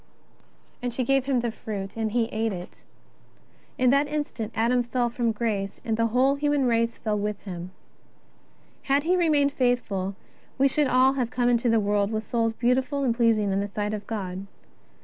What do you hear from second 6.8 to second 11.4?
fell with him. Had he remained faithful, we should all have